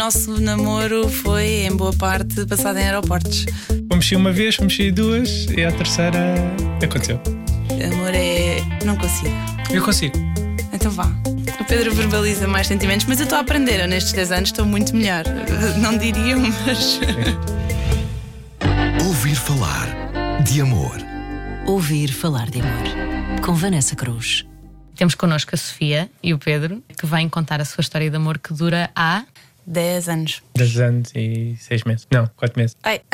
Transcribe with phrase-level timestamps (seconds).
[0.00, 3.44] nosso namoro foi, em boa parte, passado em aeroportos.
[4.10, 6.18] Ir uma vez, ir duas e a terceira
[6.82, 7.20] aconteceu.
[7.68, 8.62] Amor é.
[8.82, 9.34] Não consigo.
[9.70, 10.16] Eu consigo.
[10.72, 11.04] Então vá.
[11.60, 13.78] O Pedro verbaliza mais sentimentos, mas eu estou a aprender.
[13.78, 15.24] Eu, nestes 10 anos estou muito melhor.
[15.76, 16.98] Não diria, mas.
[19.06, 19.86] Ouvir falar
[20.44, 20.96] de amor.
[21.66, 23.42] Ouvir falar de amor.
[23.44, 24.46] Com Vanessa Cruz.
[24.96, 28.38] Temos connosco a Sofia e o Pedro, que vêm contar a sua história de amor
[28.38, 29.24] que dura há.
[29.66, 30.42] 10 anos.
[30.56, 32.06] 10 anos e 6 meses.
[32.10, 32.76] Não, 4 meses.
[32.82, 33.00] Ai.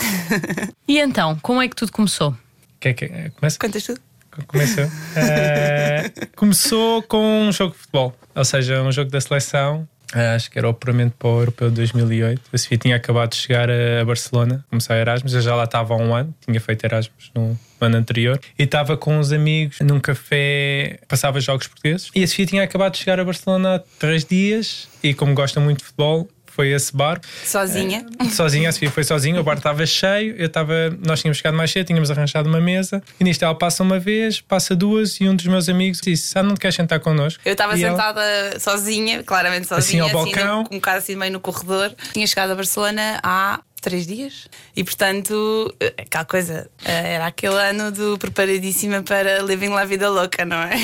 [0.88, 2.37] E então, como é que tudo começou?
[2.78, 3.30] Quer que é?
[3.30, 3.59] começa?
[3.59, 4.00] Contas tudo?
[4.46, 4.84] Começou.
[5.16, 9.88] Eh, começou com um jogo de futebol, ou seja, um jogo da seleção.
[10.14, 12.42] Eh, acho que era o apuramento para o Europeu de 2008.
[12.52, 15.34] A Sofia tinha acabado de chegar a Barcelona, começar a Erasmus.
[15.34, 18.38] Eu já lá estava há um ano, tinha feito Erasmus no ano anterior.
[18.59, 22.10] E estava com uns amigos num café, passava jogos portugueses.
[22.15, 24.87] E a Sofia tinha acabado de chegar a Barcelona há três dias.
[25.02, 27.20] E como gosta muito de futebol, foi esse bar.
[27.45, 28.05] Sozinha?
[28.19, 30.73] É, sozinha, a Sofia foi sozinha, o bar estava cheio, eu estava,
[31.07, 34.40] nós tínhamos chegado mais cedo, tínhamos arranjado uma mesa, e nisto ela passa uma vez,
[34.40, 37.40] passa duas, e um dos meus amigos disse: Ah, não te queres sentar connosco?
[37.45, 40.63] Eu estava E ela- sentada sozinha, claramente sozinha, Assim, ao balcão.
[40.63, 41.95] no- um bocado assim meio no corredor.
[42.13, 47.54] Tinha chegado a Barcelona há três dias e, portanto, eh, aquela coisa, eh, era aquele
[47.54, 50.74] ano do preparadíssima para Living La Vida Louca, não é?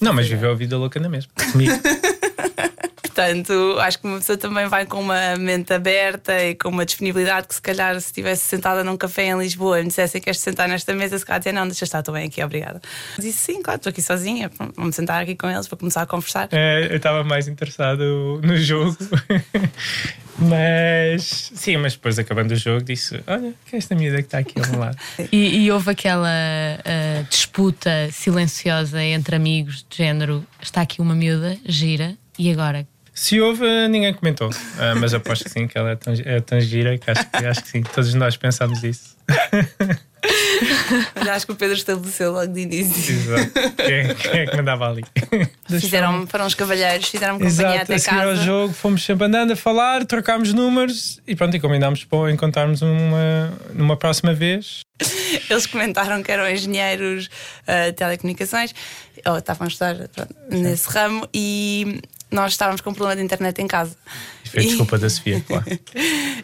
[0.00, 1.30] Não, mas viveu a vida louca na mesma.
[1.52, 1.72] Comigo.
[3.14, 7.46] Portanto, acho que uma pessoa também vai com uma mente aberta e com uma disponibilidade
[7.46, 10.40] que, se calhar, se estivesse sentada num café em Lisboa e me dissessem que queres
[10.40, 12.80] sentar nesta mesa, se calhar dizer não, deixa estar, estou bem aqui, obrigada.
[13.18, 16.48] Disse sim, claro, estou aqui sozinha, vamos sentar aqui com eles para começar a conversar.
[16.52, 18.96] É, eu estava mais interessado no jogo.
[20.38, 24.38] Mas sim, mas depois acabando o jogo disse: Olha, que é esta miúda que está
[24.38, 24.96] aqui ao meu lado.
[25.30, 31.58] E, e houve aquela ah, disputa silenciosa entre amigos, de género: está aqui uma miúda,
[31.66, 32.86] gira, e agora?
[33.22, 34.50] Se houve, ninguém comentou.
[34.76, 37.46] Ah, mas aposto que sim, que ela é tão, é tão gira que acho, que
[37.46, 37.80] acho que sim.
[37.84, 39.16] Todos nós pensámos isso.
[41.14, 43.14] Mas acho que o Pedro estabeleceu logo de início.
[43.14, 43.52] Exato.
[43.76, 45.04] Quem, é- quem é que mandava ali?
[45.68, 48.42] Fizeram para uns cavalheiros, fizeram companhia Exato, até a seguir ao casa.
[48.42, 53.52] jogo fomos sempre andando a falar, trocámos números e pronto, e combinámos para encontrarmos numa,
[53.72, 54.80] numa próxima vez.
[55.48, 57.30] Eles comentaram que eram engenheiros
[57.68, 58.74] ah, de telecomunicações,
[59.24, 62.00] ou estavam a estudar pronto, nesse ramo, e
[62.32, 63.94] nós estávamos com um problema de internet em casa.
[64.50, 65.64] Foi desculpa da Sofia, claro.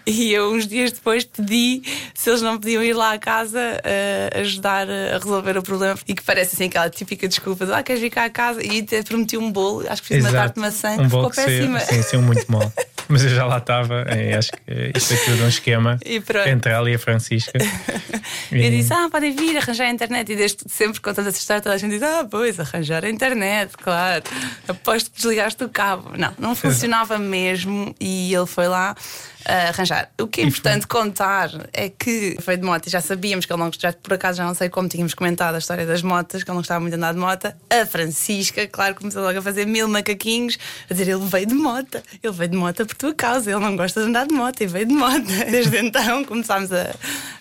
[0.06, 1.82] E eu, uns dias depois, pedi
[2.15, 5.99] se eles não podiam ir lá à casa ah, ajudar a resolver o problema.
[6.06, 8.62] E que parece assim aquela típica desculpa de ah, queres vir cá à casa?
[8.65, 11.81] E te prometi um bolo, acho que fiz uma tarte de maçã, um ficou péssima.
[11.81, 12.72] sim, saiu muito mal.
[13.10, 16.72] Mas eu já lá estava, e acho que isto é tudo um esquema E entre
[16.72, 17.53] ela e a Francisca.
[18.53, 20.31] Eu E- disse, ah, podem vir arranjar a internet.
[20.31, 23.72] E desde sempre contamos essa história, toda a gente diz, ah, pois, arranjar a internet,
[23.78, 24.22] claro.
[24.66, 26.10] Aposto que desligaste o cabo.
[26.18, 28.96] Não, não funcionava mesmo e ele foi lá
[29.46, 30.10] ah, arranjar.
[30.20, 33.60] O que é importante contar é que foi de moto e já sabíamos que ele
[33.60, 36.50] não gostava, por acaso já não sei como tínhamos comentado a história das motas, que
[36.50, 37.46] ele não gostava muito de andar de moto.
[37.70, 40.58] A Francisca, claro, começou logo a fazer mil macaquinhos,
[40.90, 43.76] a dizer, ele veio de moto, ele veio de moto por tua causa, ele não
[43.76, 45.26] gosta de andar de moto e veio de moto.
[45.48, 46.92] Desde então começámos a,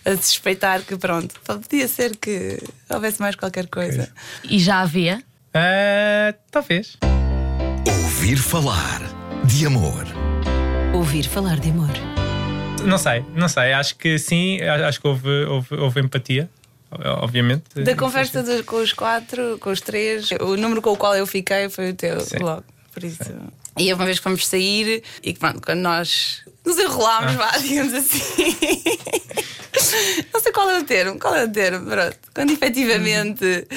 [0.06, 4.08] a suspeitar que, pronto, podia ser que houvesse mais qualquer coisa.
[4.44, 5.24] E já havia?
[5.54, 6.98] Ah, talvez.
[8.28, 9.02] Ouvir falar
[9.46, 10.04] de amor.
[10.94, 11.88] Ouvir falar de amor.
[12.86, 13.72] Não sei, não sei.
[13.72, 16.50] Acho que sim, acho que houve, houve, houve empatia,
[17.22, 17.64] obviamente.
[17.82, 21.26] Da conversa de- com os quatro, com os três, o número com o qual eu
[21.26, 22.40] fiquei foi o teu Sim.
[22.40, 22.66] logo.
[22.94, 23.24] Por isso.
[23.78, 27.38] E houve uma vez que fomos sair e que pronto, quando nós nos enrolámos, Ah.
[27.52, 28.22] vá, digamos assim.
[30.34, 32.18] Não sei qual é o termo, qual é o termo, pronto.
[32.34, 33.68] Quando efetivamente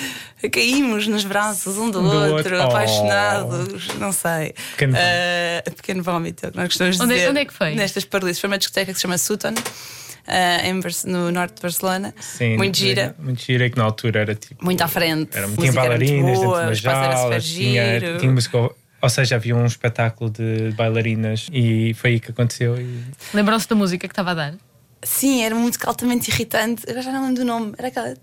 [0.52, 2.56] caímos nos braços um do, do outro, outro.
[2.58, 2.62] Oh.
[2.62, 4.54] apaixonados, não sei.
[4.72, 5.06] Pequeno vómito.
[5.66, 7.30] Ah, pequeno vómito, é que nós gostamos Onde é- de dizer.
[7.30, 7.74] onde é que foi?
[7.74, 8.40] Nestas paralises.
[8.40, 9.54] Foi uma discoteca que se chama Sutton.
[10.64, 14.34] em Bar- no norte de Barcelona, Sim, muito gira, Muito gira, que na altura era
[14.34, 14.64] tipo.
[14.64, 15.36] muito à frente.
[15.36, 18.18] Era, tinha bailarinas boa, dentro o das espaço era super jalas, tinha, giro.
[18.18, 18.70] tinha música.
[19.02, 22.80] Ou seja, havia um espetáculo de bailarinas e foi aí que aconteceu.
[22.80, 23.02] E...
[23.34, 24.54] Lembram-se da música que estava a dar?
[25.02, 26.82] Sim, era uma música altamente irritante.
[26.86, 27.72] Agora já não lembro do nome.
[27.78, 28.14] Era aquela.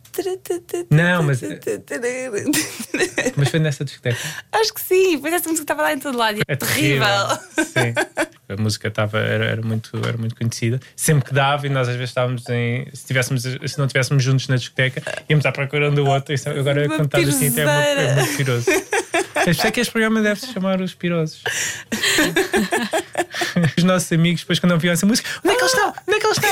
[0.92, 1.42] Não, mas-
[3.36, 4.18] Mas foi nessa discoteca.
[4.52, 5.18] Acho que sim.
[5.20, 6.38] Pois essa música estava lá em todo lado.
[6.38, 7.08] e É É terrível.
[7.56, 7.94] Sim.
[8.50, 10.80] A música estava, era, era, muito, era muito conhecida.
[10.96, 12.88] Sempre que dava, e nós às vezes estávamos em.
[12.94, 16.34] Se, tivéssemos, se não estivéssemos juntos na discoteca, íamos à procura um do outro.
[16.34, 18.72] Isso, agora contar assim até é muito, é muito piroso.
[19.46, 21.42] Eu sei que este programa deve se chamar Os Pirosos.
[23.78, 25.94] Os nossos amigos, depois, quando ouviam essa música, onde é que eles estão?
[26.08, 26.52] Onde é que eles estão?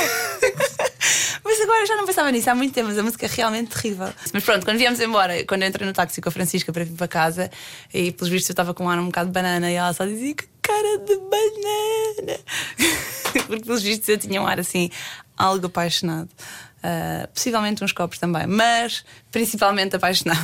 [1.44, 3.69] Mas agora eu já não pensava nisso há muito tempo, mas a música é realmente
[3.69, 4.09] terrível.
[4.33, 6.95] Mas pronto, quando viemos embora, quando eu entrei no táxi com a Francisca para vir
[6.95, 7.51] para casa,
[7.94, 10.06] e pelos vistos eu estava com um ar um bocado de banana, e ela só
[10.06, 12.39] dizia que cara de banana.
[13.47, 14.89] Porque, pelos vistos, eu tinha um ar assim,
[15.38, 16.29] algo apaixonado.
[16.85, 20.38] Uh, possivelmente uns copos também, mas principalmente apaixonado.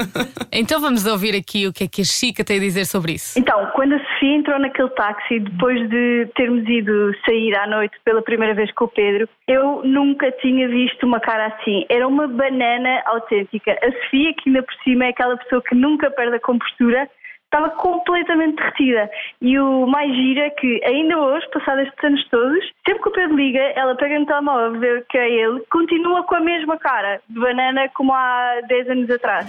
[0.50, 3.38] então vamos ouvir aqui o que é que a Chica tem a dizer sobre isso.
[3.38, 8.22] Então, quando a Sofia entrou naquele táxi, depois de termos ido sair à noite pela
[8.22, 11.84] primeira vez com o Pedro, eu nunca tinha visto uma cara assim.
[11.90, 13.72] Era uma banana autêntica.
[13.72, 17.10] A Sofia, que ainda por cima é aquela pessoa que nunca perde a compostura,
[17.54, 19.08] estava completamente derretida.
[19.40, 23.12] E o mais gira é que, ainda hoje, passados estes anos todos, sempre que o
[23.12, 27.20] Pedro liga, ela pega no telemóvel ver que é ele, continua com a mesma cara
[27.28, 29.46] de banana como há 10 anos atrás.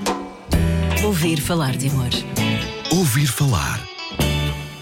[1.04, 2.10] Ouvir falar de amor.
[2.96, 3.80] Ouvir falar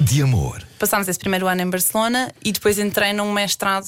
[0.02, 0.62] de amor.
[0.78, 3.86] Passámos esse primeiro ano em Barcelona e depois entrei num mestrado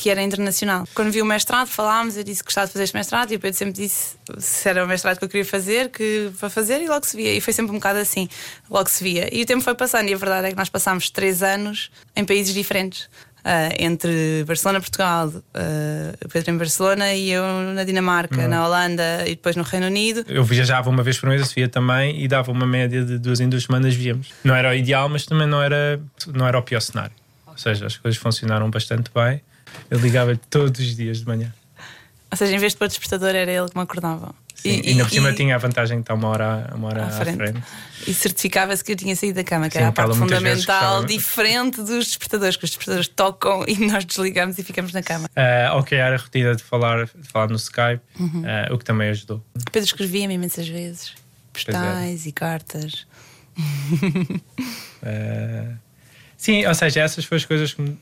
[0.00, 0.88] que era internacional.
[0.94, 3.38] Quando vi o mestrado, falámos, eu disse que gostava de fazer este mestrado e o
[3.38, 6.88] Pedro sempre disse se era o mestrado que eu queria fazer, que para fazer e
[6.88, 7.34] logo se via.
[7.34, 8.26] E foi sempre um bocado assim,
[8.70, 9.28] logo se via.
[9.30, 12.24] E o tempo foi passando e a verdade é que nós passámos três anos em
[12.24, 13.10] países diferentes.
[13.40, 17.42] Uh, entre Barcelona, Portugal, uh, Pedro em Barcelona e eu
[17.74, 20.24] na Dinamarca, na Holanda e depois no Reino Unido.
[20.28, 23.40] Eu viajava uma vez por mês, a Sofia também, e dava uma média de duas
[23.40, 24.28] em duas semanas víamos.
[24.44, 27.12] Não era o ideal, mas também não era, não era o pior cenário.
[27.46, 29.42] Ou seja, as coisas funcionaram bastante bem.
[29.90, 31.52] Eu ligava todos os dias de manhã.
[32.30, 34.34] Ou seja, em vez de pôr despertador, era ele que me acordava.
[34.62, 37.06] Sim, e, e, na por cima tinha a vantagem de estar uma hora, uma hora
[37.06, 37.42] à, frente.
[37.42, 37.62] à frente.
[38.06, 41.78] E certificava-se que eu tinha saído da cama, que Sim, era a parte fundamental, diferente
[41.78, 45.28] dos despertadores, que os despertadores tocam e nós desligamos e ficamos na cama.
[45.28, 48.42] Uh, ok, era a rotina de falar, de falar no Skype, uhum.
[48.42, 49.42] uh, o que também ajudou.
[49.72, 51.14] Pedro escrevia-me imensas vezes,
[51.52, 53.06] postais e cartas.
[55.02, 55.74] uh,
[56.36, 57.96] sim, ou seja, essas foram as coisas que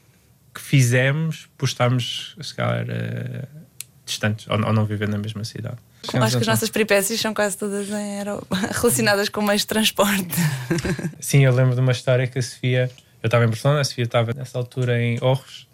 [0.58, 3.46] que fizemos por estarmos, se calhar, uh,
[4.05, 5.76] distantes ou, ou, não viver na mesma cidade.
[6.14, 8.19] Acho que as nossas peripécias são quase todas em,
[8.75, 10.34] relacionadas com meios de transporte.
[11.20, 12.90] Sim, eu lembro de uma história que a Sofia.
[13.22, 15.69] Eu estava em Barcelona, a Sofia estava nessa altura em Orros,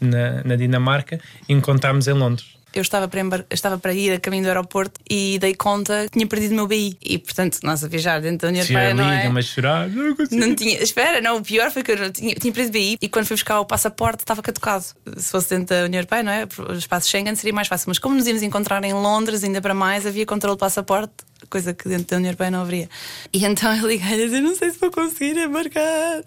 [0.00, 3.44] na, na Dinamarca, e encontrámos em Londres eu estava para, embar...
[3.50, 6.66] estava para ir a caminho do aeroporto e dei conta que tinha perdido o meu
[6.66, 6.96] BI.
[7.02, 8.94] E portanto, nós a viajar dentro da União Europeia.
[8.94, 9.28] Não é?
[9.28, 9.88] mas chorar.
[9.88, 10.82] Não, não tinha.
[10.82, 13.26] Espera, não, o pior foi que eu não tinha, tinha perdido o BI e quando
[13.26, 14.84] fui buscar o passaporte estava caducado.
[15.16, 16.46] Se fosse dentro da União Europeia, não é?
[16.68, 17.86] O espaço Schengen seria mais fácil.
[17.88, 21.12] Mas como nos íamos encontrar em Londres, ainda para mais, havia controle de passaporte
[21.48, 22.88] coisa que dentro da União Europeia não haveria.
[23.32, 26.22] E então eu liguei-lhe a dizer: Não sei se vou conseguir embarcar.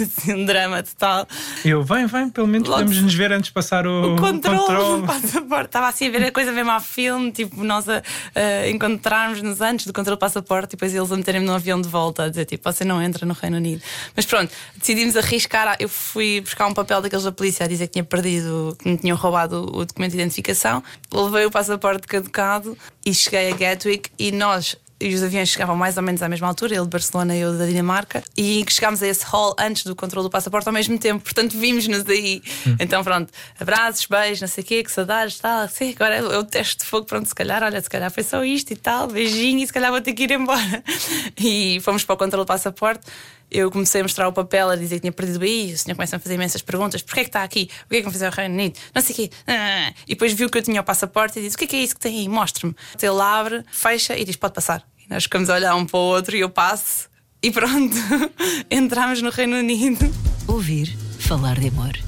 [0.00, 1.26] Assim, um drama total.
[1.64, 4.58] Eu, vem, vem, pelo menos Logo podemos nos ver antes de passar o, o controle,
[4.58, 5.00] controle.
[5.02, 5.69] do passaporte.
[5.70, 8.02] Estava assim a ver a coisa a filme, tipo, nós a,
[8.34, 11.88] a encontrarmos-nos antes do controle do passaporte e depois eles a meterem-me no avião de
[11.88, 13.80] volta, a dizer tipo, você não entra no Reino Unido.
[14.16, 15.76] Mas pronto, decidimos arriscar.
[15.78, 18.98] Eu fui buscar um papel daqueles da polícia a dizer que tinha perdido, que me
[18.98, 20.82] tinham roubado o documento de identificação.
[21.12, 22.76] Levei o passaporte caducado
[23.06, 26.46] e cheguei a Gatwick e nós e os aviões chegavam mais ou menos à mesma
[26.46, 29.84] altura, ele de Barcelona e eu da Dinamarca, e que chegámos a esse hall antes
[29.84, 32.42] do controle do passaporte ao mesmo tempo, portanto vimos-nos aí.
[32.66, 32.76] Hum.
[32.78, 36.78] Então pronto, abraços, beijos, não sei o quê, que saudades, tal, agora é o teste
[36.78, 39.66] de fogo, pronto, se calhar, olha, se calhar foi só isto e tal, beijinho, e
[39.66, 40.60] se calhar vou ter que ir embora.
[41.42, 43.06] E fomos para o controle do passaporte
[43.50, 45.96] eu comecei a mostrar o papel a dizer que tinha perdido o BI, o senhor
[45.96, 47.68] começa a fazer imensas perguntas: porquê é que está aqui?
[47.86, 48.78] O que é que vão fazer ao Reino Unido?
[48.94, 49.30] Não sei o quê.
[49.46, 49.92] Ah.
[50.06, 51.80] E depois viu que eu tinha o passaporte e disse: o que é que é
[51.80, 52.28] isso que tem aí?
[52.28, 52.74] Mostre-me.
[53.02, 54.89] Ele abre, fecha e diz: pode passar.
[55.10, 57.08] Nós ficamos a olhar um para o outro e eu passo
[57.42, 57.96] e pronto,
[58.70, 60.08] entramos no Reino Unido.
[60.46, 61.98] Ouvir falar de amor.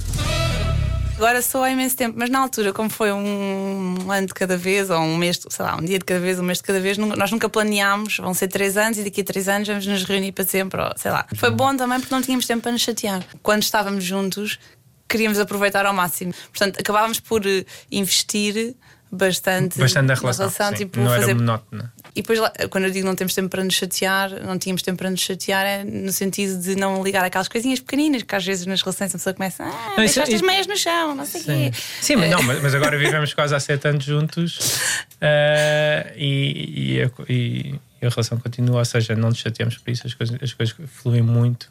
[1.16, 4.88] Agora sou há imenso tempo, mas na altura, como foi um ano de cada vez,
[4.88, 6.96] ou um mês, sei lá, um dia de cada vez, um mês de cada vez,
[6.96, 10.30] nós nunca planeámos, vão ser três anos e daqui a três anos vamos nos reunir
[10.30, 11.26] para sempre, ou, sei lá.
[11.34, 13.24] Foi bom também porque não tínhamos tempo para nos chatear.
[13.42, 14.60] Quando estávamos juntos,
[15.08, 16.32] queríamos aproveitar ao máximo.
[16.52, 18.76] Portanto, acabávamos por eh, investir
[19.12, 21.24] bastante, bastante na relação, relação tipo, não fazer...
[21.24, 21.92] era monótona.
[22.16, 22.40] E depois,
[22.70, 25.66] quando eu digo não temos tempo para nos chatear, não tínhamos tempo para nos chatear,
[25.66, 29.18] é no sentido de não ligar aquelas coisinhas pequeninas que às vezes nas relações a
[29.18, 31.72] pessoa começa ah, não, deixaste isso, as meias no chão, não sei o quê.
[32.00, 34.78] Sim, mas, não, mas agora vivemos quase há sete anos juntos
[35.16, 40.06] uh, e, e, a, e, a, relação continua, ou seja, não nos chateamos por isso,
[40.06, 41.70] as coisas, as coisas fluem muito.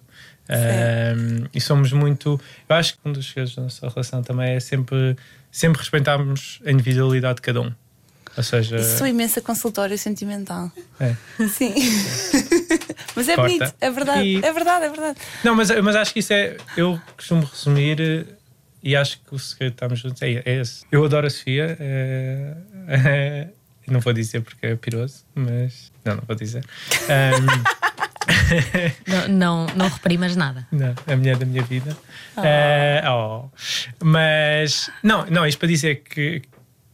[0.50, 2.40] Uh, e somos muito.
[2.68, 5.16] Eu acho que um dos segredos da nossa relação também é sempre,
[5.52, 7.72] sempre respeitarmos a individualidade de cada um.
[8.38, 8.78] Ou seja.
[8.78, 10.72] Isso sou imensa consultório sentimental.
[11.00, 11.16] É.
[11.50, 11.74] Sim.
[13.16, 13.52] mas é Corta.
[13.52, 14.38] bonito, é verdade, e...
[14.38, 15.20] é verdade, é verdade.
[15.44, 16.56] Não, mas, mas acho que isso é.
[16.78, 18.26] Eu costumo resumir eh,
[18.82, 20.86] e acho que o segredo de estarmos juntos é, é esse.
[20.92, 21.78] Eu adoro a Sofia.
[21.80, 22.56] É,
[22.88, 23.48] é,
[23.92, 25.92] não vou dizer porque é piroso, mas.
[26.06, 26.66] Não, não vou dizer.
[27.04, 27.91] Um,
[29.08, 30.68] não, não, não reprimas nada.
[30.72, 31.96] Não, a mulher da minha vida.
[32.36, 32.42] Oh.
[32.42, 33.50] Uh, oh.
[34.04, 36.42] Mas, não, não, isto para dizer que,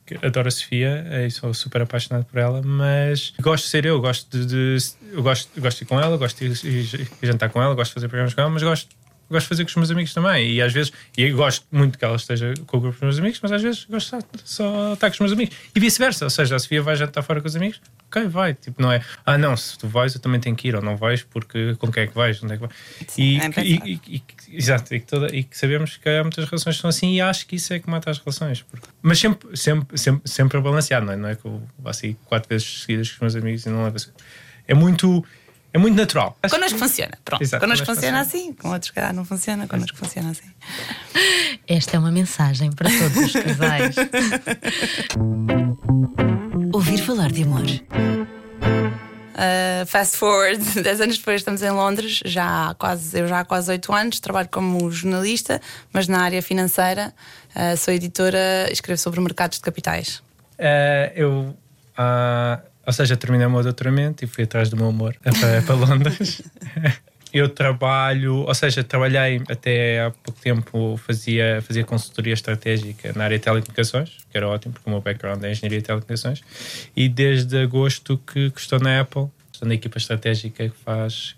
[0.06, 4.00] que adoro a Sofia e sou super apaixonado por ela, mas gosto de ser eu,
[4.00, 6.78] gosto de, de- eu gosto, gosto de ir com ela, gosto de ir,
[7.22, 8.96] ir jantar com ela, gosto de fazer programas com ela, mas gosto,
[9.30, 10.52] gosto de fazer com os meus amigos também.
[10.52, 13.20] E às vezes, e eu gosto muito que ela esteja com o grupo dos meus
[13.20, 15.56] amigos, mas às vezes gosto só, de estar com os meus amigos.
[15.76, 18.54] E vice-versa, ou seja, a Sofia vai jantar fora com os amigos, ok, vai.
[18.54, 20.96] Tipo, não é, ah, não, se tu vais, eu também tenho que ir, ou não
[20.98, 22.74] vais, porque com quem é que vais, onde é que vais.
[23.18, 24.24] E, nem e, e- e-
[24.58, 27.22] exato, e que, toda, e que sabemos que há muitas relações que são assim, e
[27.22, 28.62] acho que isso é que mata as relações.
[28.64, 31.16] porque- mas sempre, sempre, sempre, sempre balanceado, não é?
[31.18, 33.84] Não é que eu vá assim quatro vezes seguidas com os meus amigos e não
[33.84, 34.12] levo assim.
[34.68, 35.24] É muito,
[35.74, 36.38] é muito natural.
[36.50, 37.42] Connosco funciona, pronto.
[37.42, 38.44] Exato, connosco funciona funciona.
[38.46, 40.50] assim, com outros, calhar, não funciona, connosco funciona assim.
[41.68, 43.96] Esta é uma mensagem para todos os casais.
[46.74, 47.64] Ouvir falar de amor.
[49.38, 53.46] Uh, fast forward, 10 anos depois estamos em Londres, já há quase, eu já há
[53.46, 55.62] quase 8 anos, trabalho como jornalista,
[55.94, 57.14] mas na área financeira,
[57.56, 60.24] uh, sou editora, escrevo sobre mercados de capitais.
[60.58, 61.56] Eh, eu,
[62.88, 66.42] ou seja, terminei o meu doutoramento e fui atrás do meu amor para, para Londres.
[67.34, 73.38] Eu trabalho, ou seja, trabalhei até há pouco tempo, fazia, fazia consultoria estratégica na área
[73.38, 76.42] de telecomunicações, que era ótimo, porque o meu background é engenharia de telecomunicações,
[76.96, 81.36] e desde agosto que, que estou na Apple, estou na equipa estratégica que faz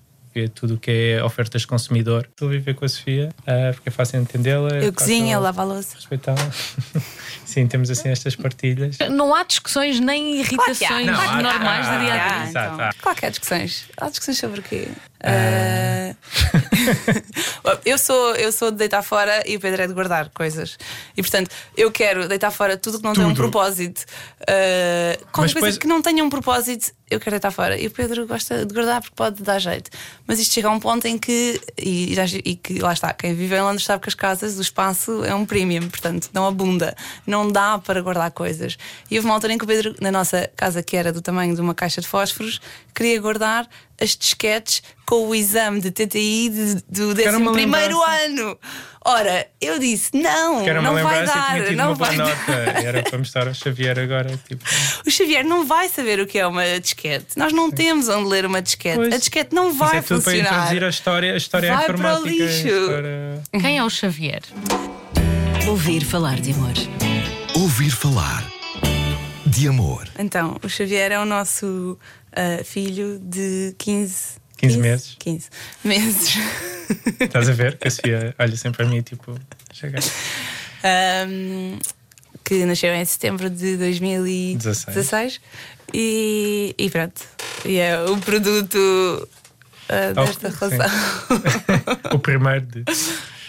[0.47, 2.27] tudo o que é ofertas de consumidor.
[2.29, 4.69] Estou a viver com a Sofia, ah, porque é fácil entendê-la.
[4.75, 5.95] Eu é cozinho, fácil ele lava a louça.
[5.95, 6.51] respeitá-la.
[7.43, 8.97] Sim, temos assim estas partilhas.
[9.09, 12.49] Não há discussões nem irritações Não, há- normais há- do dia a dia.
[12.49, 12.89] então.
[13.01, 13.85] Claro que há discussões.
[13.97, 14.87] Há discussões sobre o quê?
[15.21, 16.15] Ah,
[17.85, 20.77] eu, sou, eu sou de deitar fora e o Pedro é de guardar coisas.
[21.17, 23.37] E portanto, eu quero deitar fora tudo que não tem um Tudo.
[23.37, 24.05] propósito.
[24.47, 27.77] Ah, qualquer Mas coisa depois- que não tenha um propósito, eu quero deitar fora.
[27.79, 29.89] E o Pedro gosta de guardar porque pode dar jeito.
[30.27, 32.13] Mas isto chega a um ponto em que, e,
[32.45, 35.33] e que lá está, quem vive em Londres sabe que as casas, o espaço é
[35.33, 36.95] um premium, portanto, não abunda.
[37.25, 38.77] Não dá para guardar coisas.
[39.09, 41.55] E houve uma altura em que o Pedro, na nossa casa, que era do tamanho
[41.55, 42.59] de uma caixa de fósforos,
[42.93, 43.67] queria guardar
[44.01, 48.57] as disquetes com o exame de TTI de- do era uma 11 primeiro ano.
[49.03, 52.15] Ora, eu disse: não, não vai dar, não vai
[52.47, 52.83] dar.
[52.85, 54.39] Era para mostrar ao Xavier agora.
[54.47, 54.63] Tipo,
[55.05, 56.98] O Xavier não vai saber o que é uma disquete.
[57.35, 58.95] Nós não temos onde ler uma disquete.
[58.97, 59.13] Pois.
[59.13, 60.51] A disquete não isso vai é tudo para funcionar.
[60.53, 62.67] introduzir a história, a história Vai para o a lixo.
[62.67, 64.41] história- Quem é o Xavier?
[65.67, 66.73] Ouvir falar de amor.
[67.55, 68.45] Ouvir falar
[69.45, 70.07] de amor.
[70.17, 71.97] Então, o Xavier é o nosso
[72.33, 75.15] ah, filho de 15, 15 meses.
[75.19, 75.49] 15
[75.83, 76.37] meses.
[77.19, 77.77] Estás a ver?
[77.77, 79.35] Que a Sofia olha sempre para mim, tipo,
[79.71, 79.99] chega.
[80.83, 81.77] Ahm,
[82.43, 85.39] que nasceu em setembro de 2016
[85.93, 87.21] e, e pronto.
[87.65, 89.27] E é o produto
[89.89, 90.57] Oh, desta sim.
[90.59, 90.99] relação.
[92.13, 92.83] O primeiro de.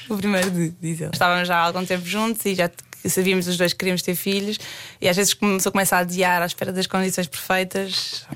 [0.08, 1.10] O primeiro de dizer.
[1.12, 2.70] Estávamos já há algum tempo juntos e já
[3.06, 4.58] sabíamos os dois que queríamos ter filhos,
[5.00, 8.26] e às vezes começou a começar a adiar à espera das condições perfeitas.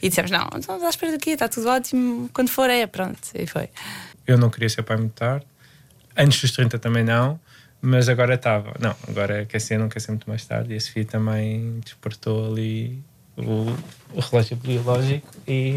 [0.00, 1.30] E dissemos: Não, estamos à espera do quê?
[1.30, 2.30] Está tudo ótimo.
[2.32, 2.86] Quando for, é.
[2.86, 3.18] Pronto.
[3.34, 3.68] E foi.
[4.26, 5.44] Eu não queria ser pai muito tarde.
[6.16, 7.38] Antes dos 30 também não.
[7.82, 8.74] Mas agora estava.
[8.80, 10.72] Não, agora quer ser, não quer ser muito mais tarde.
[10.72, 13.02] E a Sofia também despertou ali
[13.36, 13.76] o,
[14.14, 15.76] o relógio biológico e,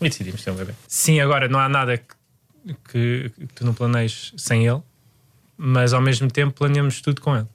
[0.00, 0.72] e decidimos ter um bebê.
[0.88, 4.80] Sim, agora não há nada que, que, que tu não planejes sem ele,
[5.56, 7.46] mas ao mesmo tempo planeamos tudo com ele.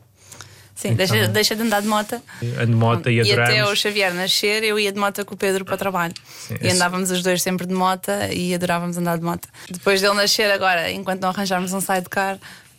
[0.76, 2.22] Sim, Então- deixa, deixa de andar de moto.
[2.62, 3.80] A de moto e E até o adoramos.
[3.80, 6.14] Xavier nascer, eu ia de moto com o Pedro para o trabalho.
[6.52, 9.48] e esse- andávamos os dois sempre de moto e adorávamos andar de moto.
[9.72, 12.38] Depois dele nascer, agora, enquanto não arranjarmos um sidecar,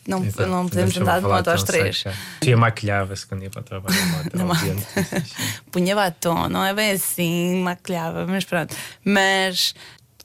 [0.09, 0.49] não, Exato.
[0.49, 2.03] não podemos andar de moto aos três.
[2.39, 3.95] Sofia maquilhava-se quando ia para o trabalho
[4.35, 4.59] de moto.
[5.71, 8.75] Punha batom, não é bem assim, maquilhava, mas pronto.
[9.05, 9.75] Mas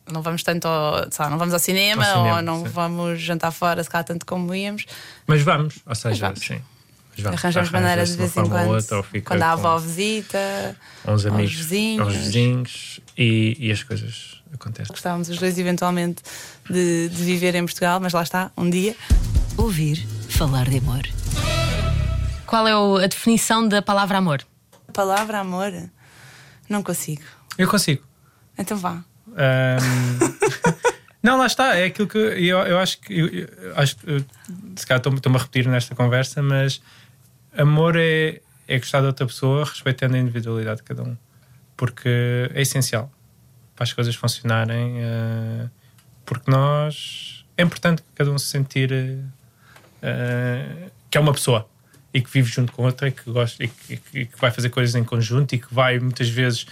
[0.10, 2.72] não vamos tanto ao, lá, não vamos ao cinema, Ao cinema, ou não sim.
[2.72, 4.86] vamos jantar fora, se calhar tanto como íamos.
[5.28, 6.40] Mas vamos, ou seja, vamos.
[6.40, 6.62] sim.
[7.12, 7.40] Mas vamos.
[7.42, 8.70] Arranjamos maneira de vez em quando.
[8.70, 12.08] outra, ou quando a avó visita, uns aos amigos, vizinhos.
[12.08, 14.88] aos vizinhos e, e as coisas acontecem.
[14.94, 16.24] Gostávamos os dois eventualmente
[16.70, 18.96] de, de viver em Portugal, mas lá está, um dia.
[19.58, 19.98] Ouvir
[20.30, 21.02] falar de amor.
[22.46, 24.42] Qual é a definição da palavra amor?
[24.88, 25.72] A palavra amor,
[26.70, 27.22] não consigo.
[27.58, 28.04] Eu consigo.
[28.58, 29.04] Então vá.
[29.36, 30.20] Ahm,
[31.22, 31.76] não, lá está.
[31.76, 33.14] É aquilo que eu, eu acho que.
[33.18, 34.20] Eu, eu acho que eu,
[34.76, 36.82] se calhar estou- estou-me a repetir nesta conversa, mas
[37.58, 41.18] amor é, é gostar de outra pessoa respeitando a individualidade de cada um.
[41.78, 43.12] Porque é essencial
[43.76, 44.96] para as coisas funcionarem.
[45.00, 45.68] eh,
[46.26, 47.40] porque nós.
[47.56, 49.20] É importante que cada um se sentir
[50.04, 51.68] eh, que é uma pessoa
[52.14, 54.70] e que vive junto com outra e que gosta e que, e que vai fazer
[54.70, 56.68] coisas em conjunto e que vai muitas vezes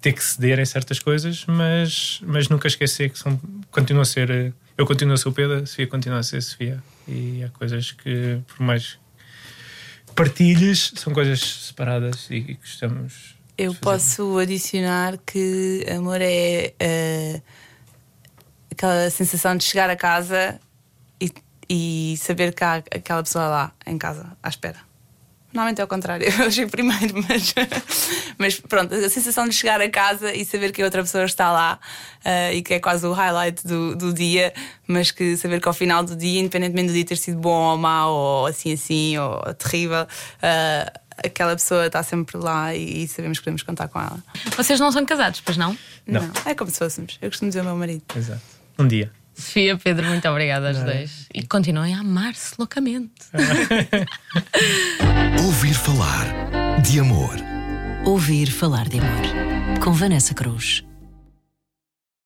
[0.00, 3.40] ter que ceder em certas coisas, mas, mas nunca esquecer que são,
[3.72, 4.30] continua a ser.
[4.30, 6.82] eh, Eu continuo a ser o Pedro, a Sofia continua a ser a Sofia.
[7.08, 8.98] E há coisas que, por mais
[10.14, 13.36] partilhes são coisas separadas e, e gostamos.
[13.58, 17.40] Eu posso adicionar que amor é eh,
[18.70, 20.60] aquela sensação de chegar a casa
[21.68, 24.78] e, saber que há aquela pessoa lá em casa à espera.
[25.52, 27.54] Normalmente é ao contrário, eu chego primeiro, mas,
[28.36, 31.50] mas pronto, a sensação de chegar a casa e saber que a outra pessoa está
[31.50, 31.78] lá
[32.24, 34.52] eh, e que é quase o highlight do, do dia,
[34.86, 37.78] mas que saber que ao final do dia, independentemente do dia ter sido bom ou
[37.78, 40.06] mau, ou assim assim, ou terrível,
[40.42, 40.92] eh,
[41.24, 44.22] aquela pessoa está sempre lá e, e sabemos que podemos contar com ela.
[44.56, 45.76] Vocês não são casados, pois não?
[46.06, 46.30] Não.
[46.44, 47.18] É como se fôssemos.
[47.22, 48.02] Eu costumo dizer ao meu marido.
[48.14, 48.42] Exato.
[48.78, 49.10] Um dia.
[49.36, 51.26] Sofia, Pedro, muito obrigada aos dois.
[51.34, 53.12] E continuem a amar-se loucamente.
[55.44, 56.26] Ouvir falar
[56.82, 57.34] de amor.
[58.04, 59.80] Ouvir falar de amor.
[59.82, 60.84] Com Vanessa Cruz.